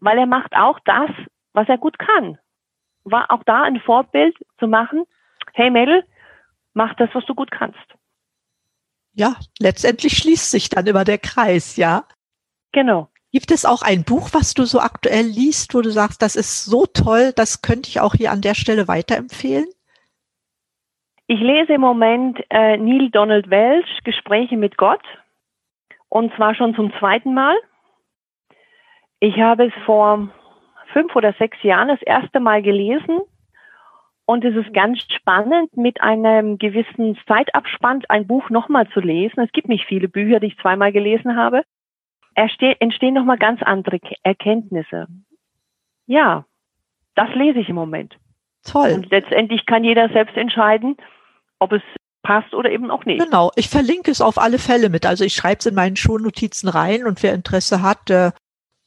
[0.00, 1.10] weil er macht auch das,
[1.52, 2.38] was er gut kann.
[3.04, 5.04] War auch da ein Vorbild zu machen.
[5.52, 6.04] Hey Mädel,
[6.74, 7.78] mach das, was du gut kannst.
[9.12, 12.04] Ja, letztendlich schließt sich dann immer der Kreis, ja.
[12.72, 13.08] Genau.
[13.32, 16.64] Gibt es auch ein Buch, was du so aktuell liest, wo du sagst, das ist
[16.64, 19.66] so toll, das könnte ich auch hier an der Stelle weiterempfehlen?
[21.32, 25.04] Ich lese im Moment äh, Neil Donald Welch, Gespräche mit Gott,
[26.08, 27.54] und zwar schon zum zweiten Mal.
[29.20, 30.28] Ich habe es vor
[30.92, 33.20] fünf oder sechs Jahren das erste Mal gelesen
[34.24, 39.38] und es ist ganz spannend, mit einem gewissen Zeitabspann ein Buch nochmal zu lesen.
[39.38, 41.62] Es gibt nicht viele Bücher, die ich zweimal gelesen habe
[42.34, 45.06] entstehen nochmal ganz andere Erkenntnisse.
[46.06, 46.44] Ja,
[47.14, 48.16] das lese ich im Moment.
[48.64, 48.94] Toll.
[48.94, 50.96] Und letztendlich kann jeder selbst entscheiden,
[51.60, 51.82] ob es
[52.22, 53.22] passt oder eben auch nicht.
[53.22, 55.06] Genau, ich verlinke es auf alle Fälle mit.
[55.06, 58.34] Also ich schreibe es in meinen Schulnotizen rein und wer Interesse hat, der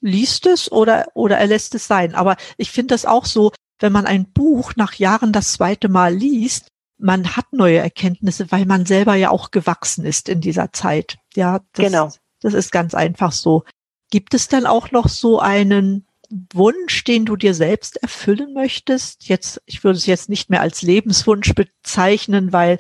[0.02, 2.14] liest es oder, oder er lässt es sein.
[2.14, 6.14] Aber ich finde das auch so, wenn man ein Buch nach Jahren das zweite Mal
[6.14, 6.68] liest,
[6.98, 11.18] man hat neue Erkenntnisse, weil man selber ja auch gewachsen ist in dieser Zeit.
[11.36, 12.10] Ja, das, genau.
[12.42, 13.64] Das ist ganz einfach so.
[14.12, 16.08] Gibt es dann auch noch so einen
[16.54, 19.28] Wunsch, den du dir selbst erfüllen möchtest?
[19.28, 22.80] Jetzt, ich würde es jetzt nicht mehr als Lebenswunsch bezeichnen, weil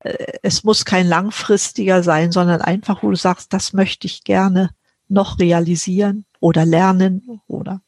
[0.00, 4.70] äh, es muss kein langfristiger sein, sondern einfach, wo du sagst, das möchte ich gerne
[5.08, 7.80] noch realisieren oder lernen oder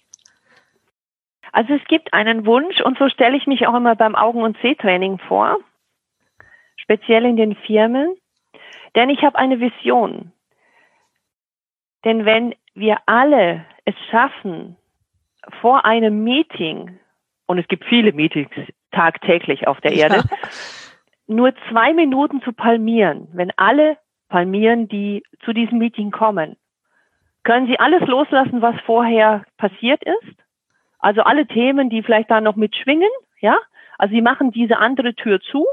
[1.52, 4.56] also es gibt einen Wunsch und so stelle ich mich auch immer beim Augen- und
[4.62, 5.58] Sehtraining vor,
[6.76, 8.14] speziell in den Firmen,
[8.94, 10.32] denn ich habe eine Vision.
[12.04, 14.76] Denn wenn wir alle es schaffen,
[15.60, 16.98] vor einem Meeting
[17.46, 18.50] und es gibt viele Meetings
[18.92, 20.22] tagtäglich auf der Erde, ja.
[21.26, 26.56] nur zwei Minuten zu palmieren, wenn alle palmieren, die zu diesem Meeting kommen,
[27.42, 30.36] können Sie alles loslassen, was vorher passiert ist?
[30.98, 33.08] Also alle Themen, die vielleicht da noch mitschwingen,
[33.40, 33.58] ja?
[33.98, 35.66] Also Sie machen diese andere Tür zu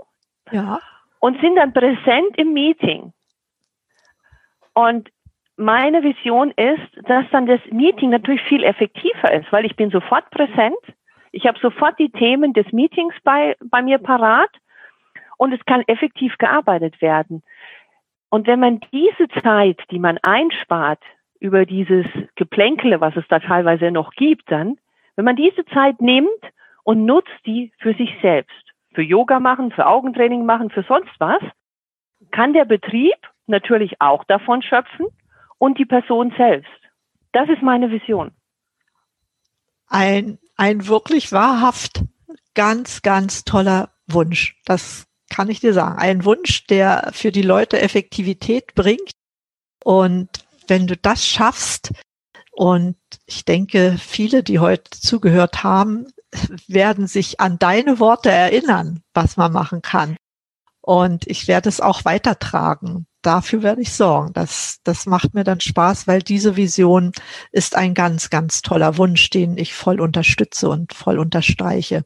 [0.52, 0.80] ja.
[1.20, 3.14] und sind dann präsent im Meeting.
[4.74, 5.10] Und
[5.58, 10.30] meine Vision ist, dass dann das Meeting natürlich viel effektiver ist, weil ich bin sofort
[10.30, 10.78] präsent.
[11.32, 14.50] Ich habe sofort die Themen des Meetings bei, bei mir parat
[15.38, 17.44] und es kann effektiv gearbeitet werden.
[18.30, 21.02] Und wenn man diese Zeit, die man einspart
[21.40, 22.06] über dieses
[22.36, 24.78] Geplänkele, was es da teilweise noch gibt, dann,
[25.16, 26.30] wenn man diese Zeit nimmt
[26.84, 31.42] und nutzt die für sich selbst, für Yoga machen, für Augentraining machen, für sonst was,
[32.32, 33.16] kann der Betrieb
[33.48, 35.08] natürlich auch davon schöpfen
[35.58, 36.70] und die Person selbst.
[37.32, 38.32] Das ist meine Vision.
[39.88, 42.04] Ein, ein wirklich wahrhaft
[42.54, 44.60] ganz, ganz toller Wunsch.
[44.66, 45.98] Das kann ich dir sagen.
[45.98, 49.12] Ein Wunsch, der für die Leute Effektivität bringt.
[49.84, 50.30] Und
[50.68, 51.92] wenn du das schaffst,
[52.58, 52.98] und
[53.28, 56.08] ich denke, viele, die heute zugehört haben,
[56.68, 60.18] werden sich an deine Worte erinnern, was man machen kann.
[60.82, 64.34] Und ich werde es auch weitertragen dafür werde ich sorgen.
[64.34, 67.12] Das, das macht mir dann Spaß, weil diese Vision
[67.52, 72.06] ist ein ganz, ganz toller Wunsch, den ich voll unterstütze und voll unterstreiche.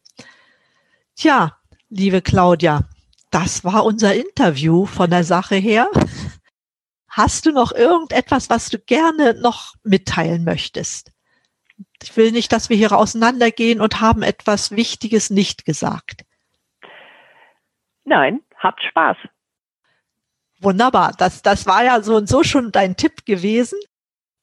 [1.15, 1.57] Tja,
[1.89, 2.87] liebe Claudia,
[3.29, 5.89] das war unser Interview von der Sache her.
[7.07, 11.11] Hast du noch irgendetwas, was du gerne noch mitteilen möchtest?
[12.01, 16.25] Ich will nicht, dass wir hier auseinandergehen und haben etwas Wichtiges nicht gesagt.
[18.05, 19.17] Nein, habt Spaß.
[20.61, 21.13] Wunderbar.
[21.17, 23.79] Das, das war ja so und so schon dein Tipp gewesen.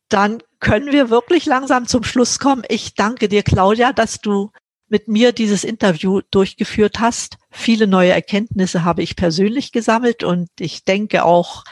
[0.09, 2.64] Dann können wir wirklich langsam zum Schluss kommen.
[2.69, 4.51] Ich danke dir, Claudia, dass du
[4.89, 7.37] mit mir dieses Interview durchgeführt hast.
[7.51, 11.64] Viele neue Erkenntnisse habe ich persönlich gesammelt und ich denke auch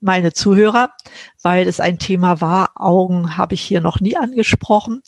[0.00, 0.92] meine Zuhörer,
[1.42, 2.70] weil es ein Thema war.
[2.76, 5.02] Augen habe ich hier noch nie angesprochen.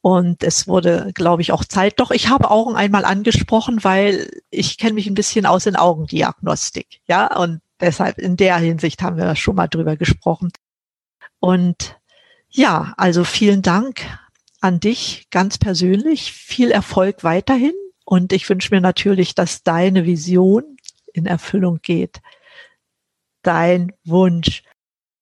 [0.00, 2.00] Und es wurde, glaube ich, auch Zeit.
[2.00, 7.00] Doch, ich habe Augen einmal angesprochen, weil ich kenne mich ein bisschen aus in Augendiagnostik.
[7.06, 10.50] Ja, und deshalb in der Hinsicht haben wir schon mal drüber gesprochen.
[11.40, 11.98] Und
[12.48, 14.06] ja, also vielen Dank
[14.60, 16.32] an dich ganz persönlich.
[16.32, 17.74] Viel Erfolg weiterhin.
[18.04, 20.76] Und ich wünsche mir natürlich, dass deine Vision
[21.12, 22.20] in Erfüllung geht.
[23.42, 24.62] Dein Wunsch.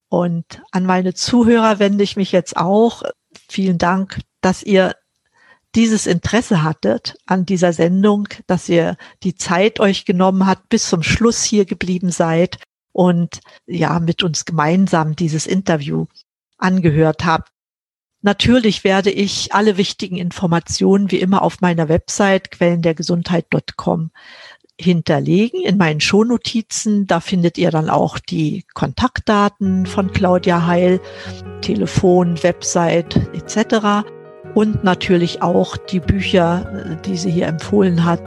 [0.09, 3.03] Und an meine Zuhörer wende ich mich jetzt auch.
[3.49, 4.95] Vielen Dank, dass ihr
[5.77, 11.03] dieses Interesse hattet an dieser Sendung, dass ihr die Zeit euch genommen habt, bis zum
[11.03, 12.59] Schluss hier geblieben seid
[12.93, 16.07] und ja, mit uns gemeinsam dieses Interview
[16.57, 17.53] angehört habt.
[18.23, 24.11] Natürlich werde ich alle wichtigen Informationen wie immer auf meiner Website quellendergesundheit.com
[24.81, 27.07] hinterlegen in meinen Shownotizen.
[27.07, 31.01] Da findet ihr dann auch die Kontaktdaten von Claudia Heil,
[31.61, 34.16] Telefon, Website etc
[34.57, 38.23] und natürlich auch die Bücher, die sie hier empfohlen hat.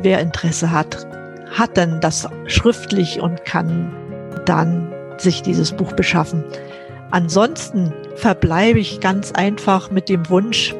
[0.00, 1.08] Wer Interesse hat,
[1.50, 3.92] hat dann das schriftlich und kann
[4.46, 6.44] dann sich dieses Buch beschaffen.
[7.10, 10.72] Ansonsten verbleibe ich ganz einfach mit dem Wunsch,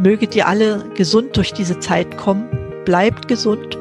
[0.00, 2.48] möget ihr alle gesund durch diese Zeit kommen,
[2.84, 3.78] bleibt gesund,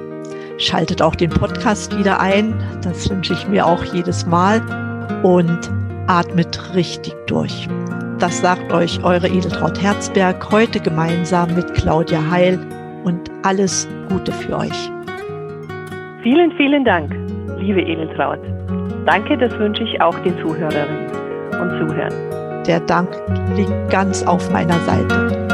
[0.59, 2.53] schaltet auch den Podcast wieder ein,
[2.84, 4.61] das wünsche ich mir auch jedes Mal
[5.24, 5.59] und
[6.05, 7.67] atmet richtig durch.
[8.22, 12.59] Das sagt euch eure Edeltraut Herzberg heute gemeinsam mit Claudia Heil
[13.03, 14.91] und alles Gute für euch.
[16.22, 17.11] Vielen, vielen Dank,
[17.57, 18.38] liebe Edeltraut.
[19.07, 21.07] Danke, das wünsche ich auch den Zuhörerinnen
[21.59, 22.63] und Zuhörern.
[22.67, 23.09] Der Dank
[23.55, 25.51] liegt ganz auf meiner Seite.